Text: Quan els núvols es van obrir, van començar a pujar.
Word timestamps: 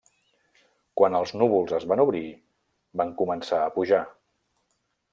Quan 1.01 1.17
els 1.19 1.33
núvols 1.41 1.77
es 1.81 1.87
van 1.93 2.03
obrir, 2.05 2.23
van 3.03 3.15
començar 3.23 3.63
a 3.67 3.71
pujar. 3.81 4.05